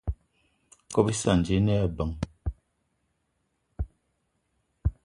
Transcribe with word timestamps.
Ikob 0.87 1.07
íssana 1.13 1.43
ji 1.45 1.53
íne 1.59 1.75
lebeng. 1.83 2.15